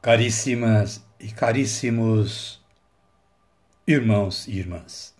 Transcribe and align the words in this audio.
Caríssimas 0.00 1.04
e 1.18 1.26
caríssimos 1.32 2.64
irmãos 3.84 4.46
e 4.46 4.56
irmãs. 4.56 5.12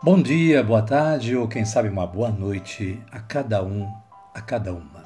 Bom 0.00 0.22
dia, 0.22 0.62
boa 0.62 0.80
tarde 0.80 1.36
ou 1.36 1.48
quem 1.48 1.64
sabe 1.64 1.88
uma 1.88 2.06
boa 2.06 2.30
noite 2.30 3.02
a 3.10 3.18
cada 3.18 3.64
um, 3.64 3.92
a 4.32 4.40
cada 4.40 4.72
uma. 4.72 5.04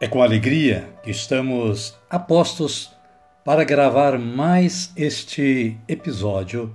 É 0.00 0.08
com 0.08 0.20
alegria 0.20 0.92
que 1.04 1.12
estamos 1.12 1.96
apostos 2.10 2.92
para 3.44 3.62
gravar 3.62 4.18
mais 4.18 4.92
este 4.96 5.78
episódio 5.86 6.74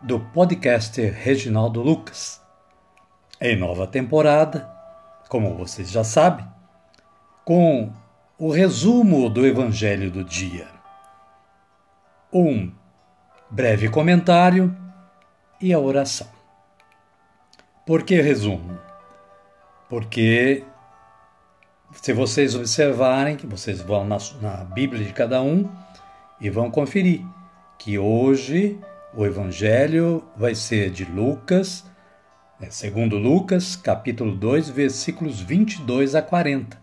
do 0.00 0.18
podcaster 0.18 1.12
Reginaldo 1.12 1.82
Lucas. 1.82 2.40
Em 3.38 3.58
nova 3.58 3.86
temporada, 3.86 4.72
como 5.28 5.54
vocês 5.54 5.90
já 5.90 6.02
sabem, 6.02 6.46
com 7.44 7.92
o 8.42 8.50
resumo 8.50 9.30
do 9.30 9.46
Evangelho 9.46 10.10
do 10.10 10.24
dia, 10.24 10.66
um 12.32 12.72
breve 13.48 13.88
comentário 13.88 14.76
e 15.60 15.72
a 15.72 15.78
oração. 15.78 16.26
Por 17.86 18.02
que 18.02 18.20
resumo? 18.20 18.76
Porque 19.88 20.64
se 21.92 22.12
vocês 22.12 22.56
observarem, 22.56 23.36
que 23.36 23.46
vocês 23.46 23.80
vão 23.80 24.04
na, 24.04 24.18
na 24.40 24.64
Bíblia 24.64 25.04
de 25.04 25.12
cada 25.12 25.40
um 25.40 25.70
e 26.40 26.50
vão 26.50 26.68
conferir 26.68 27.24
que 27.78 27.96
hoje 27.96 28.76
o 29.14 29.24
Evangelho 29.24 30.24
vai 30.36 30.56
ser 30.56 30.90
de 30.90 31.04
Lucas, 31.04 31.84
né, 32.58 32.66
segundo 32.72 33.16
Lucas, 33.18 33.76
capítulo 33.76 34.34
2, 34.34 34.68
versículos 34.68 35.40
22 35.40 36.16
a 36.16 36.22
40 36.22 36.81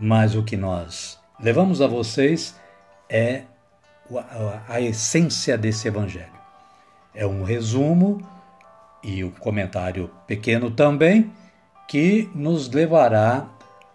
mas 0.00 0.34
o 0.34 0.42
que 0.42 0.56
nós 0.56 1.20
levamos 1.38 1.82
a 1.82 1.86
vocês 1.86 2.58
é 3.08 3.42
a, 4.66 4.80
essência 4.80 5.58
desse 5.58 5.86
evangelho. 5.86 6.40
É 7.14 7.26
um 7.26 7.44
resumo 7.44 8.26
e 9.02 9.22
um 9.22 9.30
comentário 9.30 10.10
pequeno 10.26 10.70
também 10.70 11.30
que 11.86 12.30
nos 12.34 12.70
levará 12.70 13.46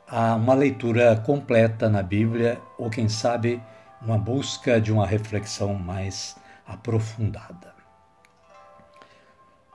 a 0.07 0.35
uma 0.35 0.53
leitura 0.53 1.15
completa 1.15 1.89
na 1.89 2.03
Bíblia 2.03 2.59
ou 2.77 2.89
quem 2.89 3.09
sabe 3.09 3.59
uma 4.01 4.17
busca 4.17 4.79
de 4.79 4.91
uma 4.91 5.07
reflexão 5.07 5.73
mais 5.73 6.35
aprofundada. 6.67 7.73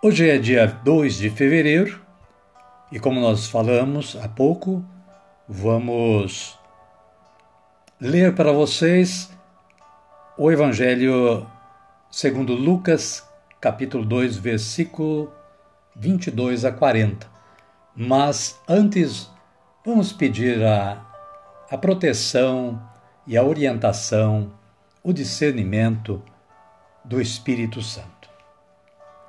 Hoje 0.03 0.31
é 0.31 0.39
dia 0.39 0.67
2 0.67 1.17
de 1.17 1.31
fevereiro 1.31 2.01
e 2.93 3.01
como 3.01 3.21
nós 3.21 3.49
falamos 3.49 4.17
há 4.17 4.29
pouco, 4.29 4.85
vamos 5.53 6.57
ler 8.01 8.37
para 8.37 8.53
vocês 8.53 9.29
o 10.39 10.49
Evangelho 10.49 11.45
segundo 12.09 12.55
Lucas, 12.55 13.29
capítulo 13.61 14.05
2, 14.05 14.37
versículo 14.37 15.33
22 15.97 16.65
a 16.65 16.71
40. 16.71 17.27
Mas 17.97 18.61
antes, 18.69 19.29
vamos 19.85 20.13
pedir 20.13 20.65
a, 20.65 21.05
a 21.69 21.77
proteção 21.77 22.81
e 23.27 23.37
a 23.37 23.43
orientação, 23.43 24.53
o 25.03 25.13
discernimento 25.13 26.23
do 27.05 27.21
Espírito 27.21 27.83
Santo. 27.83 28.31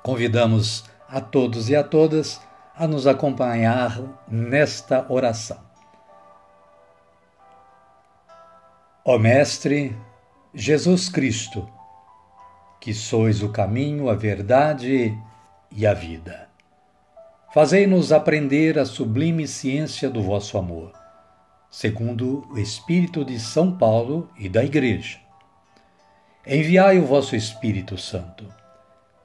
Convidamos 0.04 0.84
a 1.08 1.20
todos 1.20 1.68
e 1.68 1.74
a 1.74 1.82
todas 1.82 2.40
a 2.76 2.86
nos 2.86 3.08
acompanhar 3.08 4.00
nesta 4.28 5.04
oração. 5.08 5.71
Ó 9.04 9.18
Mestre 9.18 9.96
Jesus 10.54 11.08
Cristo, 11.08 11.68
que 12.80 12.94
sois 12.94 13.42
o 13.42 13.48
caminho, 13.48 14.08
a 14.08 14.14
verdade 14.14 15.18
e 15.72 15.84
a 15.84 15.92
vida. 15.92 16.48
Fazei-nos 17.52 18.12
aprender 18.12 18.78
a 18.78 18.86
sublime 18.86 19.48
ciência 19.48 20.08
do 20.08 20.22
vosso 20.22 20.56
amor, 20.56 20.92
segundo 21.68 22.46
o 22.48 22.60
Espírito 22.60 23.24
de 23.24 23.40
São 23.40 23.76
Paulo 23.76 24.30
e 24.38 24.48
da 24.48 24.62
Igreja. 24.62 25.18
Enviai 26.46 27.00
o 27.00 27.04
vosso 27.04 27.34
Espírito 27.34 27.98
Santo, 27.98 28.46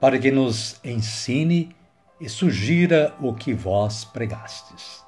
para 0.00 0.18
que 0.18 0.32
nos 0.32 0.80
ensine 0.84 1.72
e 2.20 2.28
sugira 2.28 3.14
o 3.20 3.32
que 3.32 3.54
vós 3.54 4.04
pregastes. 4.04 5.04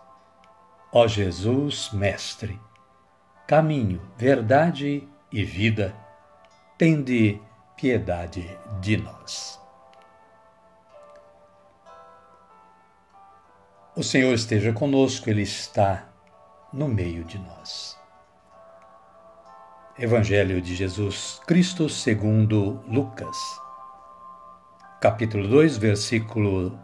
Ó 0.92 1.08
Jesus, 1.08 1.90
Mestre, 1.92 2.56
caminho, 3.50 4.00
verdade 4.16 5.08
e 5.32 5.42
vida, 5.42 5.92
tende 6.78 7.42
piedade 7.76 8.48
de 8.80 8.96
nós. 8.96 9.58
O 13.96 14.04
Senhor 14.04 14.32
esteja 14.34 14.72
conosco, 14.72 15.28
Ele 15.28 15.42
está 15.42 16.06
no 16.72 16.86
meio 16.86 17.24
de 17.24 17.40
nós. 17.40 17.98
Evangelho 19.98 20.62
de 20.62 20.76
Jesus 20.76 21.40
Cristo 21.44 21.88
segundo 21.88 22.84
Lucas, 22.86 23.36
capítulo 25.00 25.48
2, 25.48 25.76
versículo, 25.76 26.78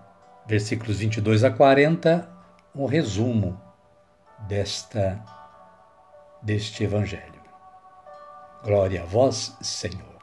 versículos 0.44 0.99
22 0.99 1.44
a 1.44 1.50
40, 1.53 2.28
um 2.75 2.87
resumo 2.87 3.56
desta 4.49 5.35
deste 6.46 6.84
Evangelho. 6.84 7.42
Glória 8.62 9.02
a 9.02 9.04
vós, 9.04 9.56
Senhor. 9.60 10.16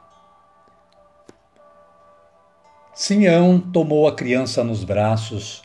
Simeão 2.94 3.60
tomou 3.60 4.08
a 4.08 4.14
criança 4.14 4.64
nos 4.64 4.84
braços, 4.84 5.62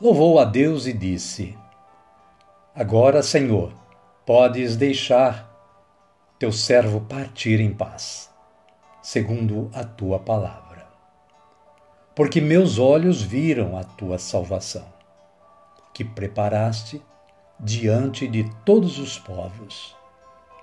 louvou 0.00 0.38
a 0.40 0.46
Deus 0.46 0.86
e 0.86 0.92
disse: 0.94 1.58
Agora, 2.74 3.22
Senhor, 3.22 3.74
podes 4.24 4.74
deixar 4.74 5.52
teu 6.38 6.50
servo 6.50 7.02
partir 7.02 7.60
em 7.60 7.74
paz, 7.74 8.30
segundo 9.02 9.70
a 9.74 9.84
tua 9.84 10.18
palavra. 10.18 10.86
Porque 12.14 12.40
meus 12.40 12.78
olhos 12.78 13.20
viram 13.20 13.76
a 13.76 13.84
tua 13.84 14.18
salvação, 14.18 14.86
que 15.92 16.04
preparaste 16.04 17.02
diante 17.58 18.26
de 18.26 18.44
todos 18.64 18.98
os 18.98 19.18
povos, 19.18 19.96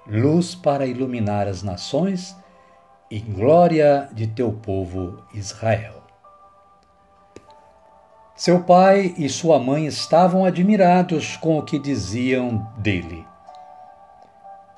luz 0.05 0.55
para 0.55 0.85
iluminar 0.85 1.47
as 1.47 1.63
nações 1.63 2.35
e 3.09 3.19
glória 3.19 4.09
de 4.13 4.27
teu 4.27 4.51
povo 4.51 5.23
Israel. 5.33 6.01
Seu 8.35 8.63
pai 8.63 9.13
e 9.17 9.29
sua 9.29 9.59
mãe 9.59 9.85
estavam 9.85 10.45
admirados 10.45 11.37
com 11.37 11.59
o 11.59 11.63
que 11.63 11.77
diziam 11.77 12.67
dele. 12.77 13.25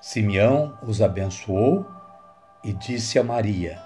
Simeão 0.02 0.78
os 0.86 1.02
abençoou 1.02 1.86
e 2.64 2.74
disse 2.74 3.18
a 3.18 3.24
Maria, 3.24 3.82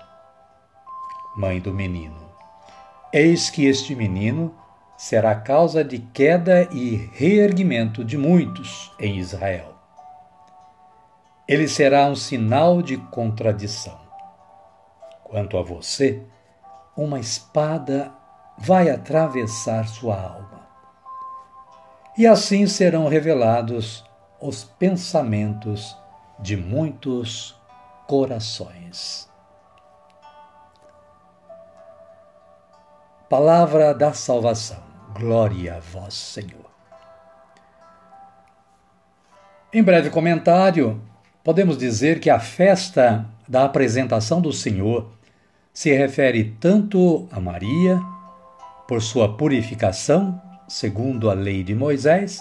mãe 1.36 1.60
do 1.60 1.74
menino: 1.74 2.32
Eis 3.14 3.52
que 3.52 3.66
este 3.66 3.96
menino 3.96 4.56
será 4.98 5.36
causa 5.36 5.84
de 5.84 6.00
queda 6.00 6.68
e 6.72 6.96
reerguimento 7.14 8.04
de 8.04 8.18
muitos 8.18 8.92
em 9.00 9.20
Israel. 9.20 9.76
Ele 11.48 11.68
será 11.68 12.08
um 12.08 12.16
sinal 12.16 12.82
de 12.82 12.98
contradição. 12.98 13.98
Quanto 15.24 15.58
a 15.58 15.62
você, 15.62 16.26
uma 16.96 17.20
espada 17.20 18.12
vai 18.58 18.90
atravessar 18.90 19.88
sua 19.88 20.20
alma. 20.20 20.68
E 22.18 22.26
assim 22.26 22.66
serão 22.66 23.08
revelados 23.08 24.04
os 24.42 24.64
pensamentos 24.64 25.96
de 26.40 26.58
muitos 26.58 27.56
corações. 28.08 29.30
Palavra 33.30 33.94
da 33.94 34.14
salvação. 34.14 34.87
Glória 35.20 35.78
a 35.78 35.80
vós, 35.80 36.14
Senhor. 36.14 36.70
Em 39.74 39.82
breve 39.82 40.12
comentário, 40.12 41.02
podemos 41.44 41.76
dizer 41.76 42.20
que 42.20 42.30
a 42.30 42.40
festa 42.40 43.28
da 43.48 43.66
apresentação 43.66 44.40
do 44.40 44.54
Senhor 44.54 45.10
se 45.74 45.92
refere 45.92 46.56
tanto 46.60 47.28
a 47.32 47.40
Maria, 47.40 48.00
por 48.88 49.02
sua 49.02 49.36
purificação, 49.36 50.40
segundo 50.68 51.32
a 51.32 51.34
lei 51.34 51.64
de 51.64 51.74
Moisés, 51.74 52.40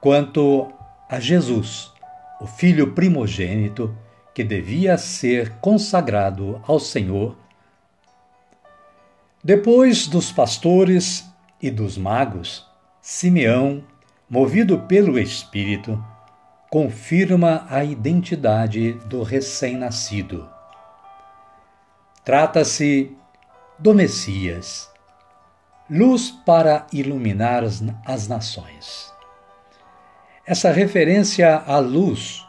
quanto 0.00 0.72
a 1.06 1.20
Jesus, 1.20 1.92
o 2.40 2.46
filho 2.46 2.92
primogênito, 2.92 3.94
que 4.34 4.42
devia 4.42 4.96
ser 4.96 5.50
consagrado 5.60 6.62
ao 6.66 6.80
Senhor. 6.80 7.36
Depois 9.44 10.06
dos 10.06 10.32
pastores 10.32 11.29
e 11.60 11.70
dos 11.70 11.98
magos, 11.98 12.66
Simeão, 13.00 13.82
movido 14.28 14.78
pelo 14.80 15.18
Espírito, 15.18 16.02
confirma 16.70 17.66
a 17.68 17.82
identidade 17.84 18.92
do 19.06 19.22
recém-nascido. 19.22 20.48
Trata-se 22.24 23.16
do 23.78 23.92
Messias, 23.92 24.90
luz 25.90 26.30
para 26.30 26.86
iluminar 26.92 27.64
as 27.64 28.28
nações. 28.28 29.12
Essa 30.46 30.70
referência 30.70 31.56
à 31.66 31.78
luz 31.78 32.46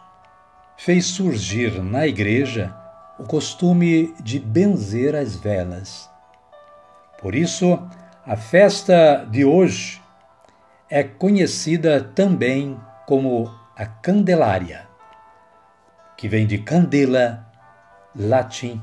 fez 0.77 1.05
surgir 1.05 1.81
na 1.81 2.05
igreja 2.07 2.75
o 3.17 3.23
costume 3.23 4.13
de 4.21 4.39
benzer 4.39 5.15
as 5.15 5.35
velas. 5.35 6.09
Por 7.19 7.35
isso, 7.35 7.79
a 8.25 8.35
festa 8.35 9.25
de 9.29 9.43
hoje 9.43 9.99
é 10.89 11.03
conhecida 11.03 12.03
também 12.03 12.79
como 13.07 13.51
a 13.75 13.85
Candelária, 13.85 14.87
que 16.15 16.27
vem 16.27 16.45
de 16.45 16.59
candela, 16.59 17.43
latim, 18.15 18.79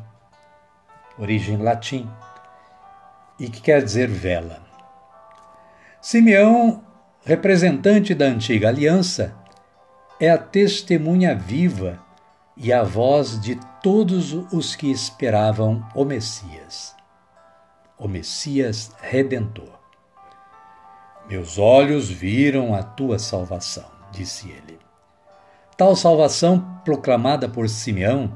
origem 1.16 1.56
latim, 1.58 2.10
e 3.38 3.48
que 3.48 3.60
quer 3.60 3.84
dizer 3.84 4.08
vela. 4.08 4.60
Simeão, 6.00 6.82
representante 7.24 8.14
da 8.14 8.24
antiga 8.24 8.68
aliança, 8.68 9.36
é 10.20 10.30
a 10.30 10.38
testemunha 10.38 11.36
viva 11.36 12.00
e 12.56 12.72
a 12.72 12.82
voz 12.82 13.40
de 13.40 13.54
todos 13.80 14.32
os 14.52 14.74
que 14.74 14.90
esperavam 14.90 15.86
o 15.94 16.04
Messias, 16.04 16.97
o 17.98 18.06
Messias 18.06 18.92
redentor. 19.00 19.78
Meus 21.28 21.58
olhos 21.58 22.08
viram 22.08 22.74
a 22.74 22.82
tua 22.82 23.18
salvação, 23.18 23.90
disse 24.10 24.48
ele. 24.48 24.78
Tal 25.76 25.94
salvação, 25.94 26.80
proclamada 26.84 27.48
por 27.48 27.68
Simeão 27.68 28.32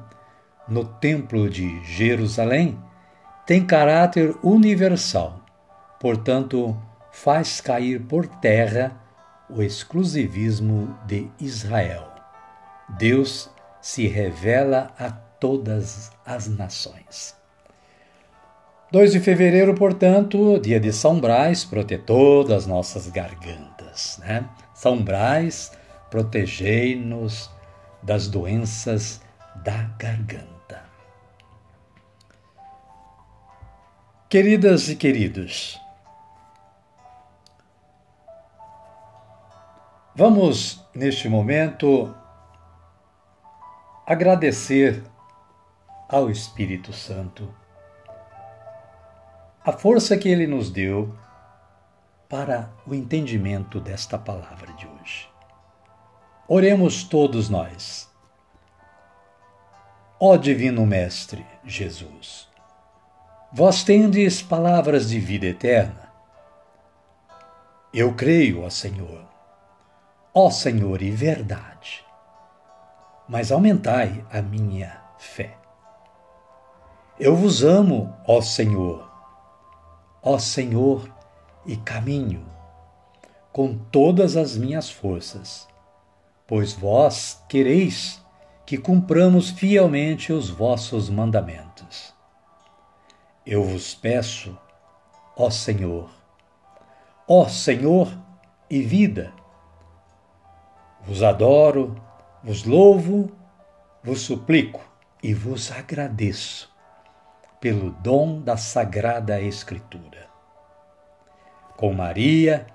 no 0.68 0.84
Templo 0.84 1.48
de 1.48 1.82
Jerusalém, 1.84 2.78
tem 3.46 3.64
caráter 3.64 4.36
universal, 4.42 5.40
portanto, 5.98 6.76
faz 7.10 7.60
cair 7.60 8.00
por 8.00 8.26
terra 8.26 9.00
o 9.48 9.62
exclusivismo 9.62 10.96
de 11.06 11.30
Israel. 11.40 12.10
Deus 12.98 13.50
se 13.80 14.06
revela 14.06 14.92
a 14.98 15.10
todas 15.10 16.12
as 16.24 16.46
nações. 16.46 17.41
2 18.92 19.12
de 19.12 19.20
fevereiro, 19.20 19.74
portanto, 19.74 20.60
dia 20.60 20.78
de 20.78 20.92
São 20.92 21.18
Brás, 21.18 21.64
protetor 21.64 22.46
das 22.46 22.66
nossas 22.66 23.08
gargantas. 23.08 24.18
Né? 24.18 24.46
São 24.74 25.02
Brás, 25.02 25.72
protegei-nos 26.10 27.50
das 28.02 28.28
doenças 28.28 29.22
da 29.64 29.84
garganta. 29.98 30.82
Queridas 34.28 34.90
e 34.90 34.96
queridos, 34.96 35.80
vamos 40.14 40.84
neste 40.94 41.30
momento 41.30 42.14
agradecer 44.06 45.02
ao 46.10 46.30
Espírito 46.30 46.92
Santo 46.92 47.61
a 49.64 49.70
força 49.70 50.16
que 50.16 50.28
ele 50.28 50.46
nos 50.46 50.70
deu 50.70 51.16
para 52.28 52.72
o 52.84 52.94
entendimento 52.94 53.78
desta 53.78 54.18
palavra 54.18 54.72
de 54.72 54.86
hoje. 54.86 55.30
Oremos 56.48 57.04
todos 57.04 57.48
nós. 57.48 58.10
Ó 60.18 60.36
Divino 60.36 60.84
Mestre 60.84 61.46
Jesus, 61.64 62.48
vós 63.52 63.84
tendes 63.84 64.42
palavras 64.42 65.08
de 65.08 65.20
vida 65.20 65.46
eterna. 65.46 66.12
Eu 67.94 68.14
creio, 68.14 68.64
ó 68.64 68.70
Senhor, 68.70 69.24
ó 70.34 70.50
Senhor 70.50 71.02
e 71.02 71.10
verdade, 71.10 72.04
mas 73.28 73.52
aumentai 73.52 74.24
a 74.32 74.42
minha 74.42 75.00
fé. 75.18 75.56
Eu 77.20 77.36
vos 77.36 77.62
amo, 77.62 78.16
ó 78.26 78.40
Senhor, 78.40 79.11
ó 80.22 80.38
Senhor 80.38 81.10
e 81.66 81.76
caminho, 81.76 82.46
com 83.52 83.76
todas 83.76 84.36
as 84.36 84.56
minhas 84.56 84.90
forças 84.90 85.68
pois 86.46 86.72
vós 86.72 87.42
quereis 87.48 88.22
que 88.66 88.78
cumpramos 88.78 89.50
fielmente 89.50 90.32
os 90.32 90.50
vossos 90.50 91.08
mandamentos. 91.08 92.14
Eu 93.44 93.64
vos 93.64 93.94
peço, 93.94 94.56
ó 95.36 95.50
Senhor, 95.50 96.10
ó 97.28 97.48
Senhor 97.48 98.12
e 98.70 98.82
vida, 98.82 99.32
vos 101.02 101.22
adoro, 101.22 101.96
vos 102.42 102.64
louvo, 102.64 103.32
vos 104.02 104.20
suplico 104.20 104.84
e 105.22 105.34
vos 105.34 105.72
agradeço 105.72 106.71
pelo 107.62 107.90
dom 107.90 108.42
da 108.42 108.58
Sagrada 108.58 109.40
Escritura. 109.40 110.28
Com 111.78 111.94
Maria, 111.94 112.66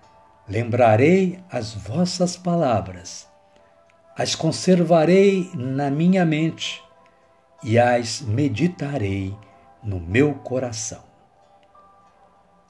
lembrarei 0.47 1.39
as 1.51 1.75
vossas 1.75 2.35
palavras 2.35 3.27
as 4.17 4.33
conservarei 4.33 5.51
na 5.53 5.91
minha 5.91 6.25
mente 6.25 6.83
e 7.63 7.77
as 7.77 8.19
meditarei 8.19 9.37
no 9.83 9.99
meu 9.99 10.33
coração. 10.33 11.03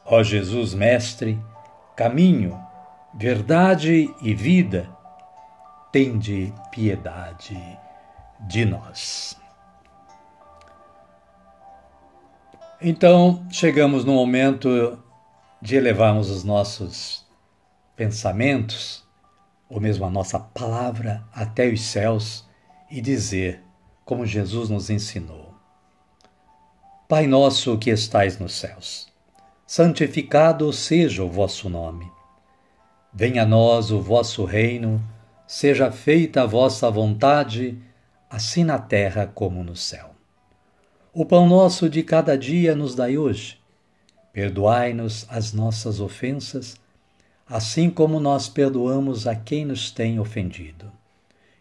Ó 0.05 0.21
Jesus 0.23 0.73
Mestre, 0.73 1.41
caminho, 1.95 2.61
verdade 3.13 4.13
e 4.21 4.33
vida, 4.33 4.89
tende 5.89 6.53
piedade 6.69 7.57
de 8.41 8.65
nós. 8.65 9.39
Então, 12.79 13.43
chegamos 13.49 14.05
no 14.05 14.13
momento 14.13 14.99
de 15.59 15.75
elevarmos 15.75 16.29
os 16.29 16.43
nossos 16.43 17.25
pensamentos 17.95 19.03
ou 19.67 19.81
mesmo 19.81 20.05
a 20.05 20.11
nossa 20.11 20.39
palavra 20.39 21.23
até 21.33 21.67
os 21.67 21.81
céus 21.81 22.45
e 22.91 23.01
dizer, 23.01 23.63
como 24.05 24.27
Jesus 24.27 24.69
nos 24.69 24.91
ensinou: 24.91 25.55
Pai 27.07 27.25
nosso 27.25 27.79
que 27.79 27.89
estais 27.89 28.37
nos 28.37 28.53
céus, 28.53 29.07
santificado 29.65 30.71
seja 30.71 31.23
o 31.23 31.29
vosso 31.29 31.71
nome. 31.71 32.11
Venha 33.11 33.41
a 33.41 33.45
nós 33.47 33.89
o 33.89 33.99
vosso 33.99 34.45
reino, 34.45 35.01
seja 35.47 35.91
feita 35.91 36.43
a 36.43 36.45
vossa 36.45 36.91
vontade, 36.91 37.81
assim 38.29 38.63
na 38.63 38.77
terra 38.77 39.25
como 39.25 39.63
no 39.63 39.75
céu. 39.75 40.16
O 41.19 41.25
pão 41.25 41.47
nosso 41.47 41.89
de 41.89 42.03
cada 42.03 42.37
dia 42.37 42.75
nos 42.75 42.93
dai 42.93 43.17
hoje. 43.17 43.59
Perdoai-nos 44.31 45.25
as 45.27 45.51
nossas 45.51 45.99
ofensas, 45.99 46.79
assim 47.49 47.89
como 47.89 48.19
nós 48.19 48.47
perdoamos 48.47 49.25
a 49.25 49.35
quem 49.35 49.65
nos 49.65 49.89
tem 49.89 50.19
ofendido. 50.19 50.91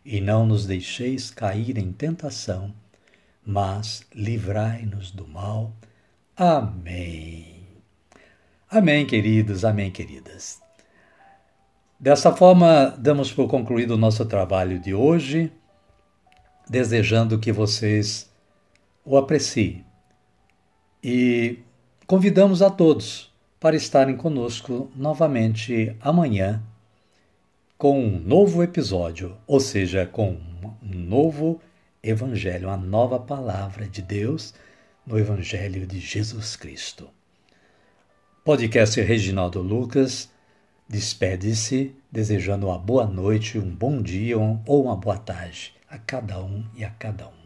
E 0.05 0.21
não 0.21 0.45
nos 0.45 0.67
deixeis 0.67 1.31
cair 1.31 1.79
em 1.79 1.91
tentação, 1.91 2.71
mas 3.47 4.05
livrai-nos 4.15 5.11
do 5.11 5.27
mal. 5.27 5.73
Amém. 6.37 7.67
Amém, 8.71 9.07
queridos, 9.07 9.65
amém, 9.65 9.91
queridas. 9.91 10.61
Dessa 11.99 12.31
forma, 12.31 12.95
damos 12.99 13.33
por 13.33 13.49
concluído 13.49 13.93
o 13.93 13.97
nosso 13.97 14.27
trabalho 14.27 14.79
de 14.79 14.93
hoje, 14.93 15.51
desejando 16.69 17.39
que 17.39 17.51
vocês 17.51 18.29
o 19.07 19.17
apreciem. 19.17 19.85
E 21.03 21.61
convidamos 22.07 22.61
a 22.61 22.69
todos 22.69 23.33
para 23.61 23.77
estarem 23.77 24.17
conosco 24.17 24.91
novamente 24.97 25.97
amanhã 26.01 26.61
com 27.79 28.01
um 28.01 28.19
novo 28.19 28.63
episódio, 28.63 29.37
ou 29.47 29.61
seja, 29.61 30.05
com 30.07 30.37
um 30.83 30.95
novo 30.95 31.61
evangelho, 32.03 32.69
uma 32.69 32.77
nova 32.77 33.21
palavra 33.21 33.87
de 33.87 34.03
Deus 34.03 34.53
no 35.07 35.19
evangelho 35.19 35.87
de 35.87 36.01
Jesus 36.01 36.57
Cristo. 36.57 37.09
Podcast 38.45 39.01
Reginaldo 39.01 39.61
Lucas 39.63 40.29
despede-se 40.89 41.95
desejando 42.11 42.67
uma 42.67 42.79
boa 42.79 43.07
noite, 43.07 43.59
um 43.59 43.71
bom 43.71 44.03
dia 44.03 44.37
ou 44.39 44.85
uma 44.85 44.97
boa 44.97 45.19
tarde 45.19 45.75
a 45.89 45.99
cada 45.99 46.43
um 46.43 46.65
e 46.75 46.85
a 46.85 46.91
cada 46.91 47.27
uma. 47.27 47.46